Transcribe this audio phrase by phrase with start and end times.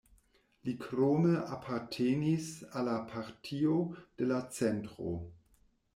[0.67, 2.49] Li krome apartenis
[2.81, 5.15] al la Partio de la Centro.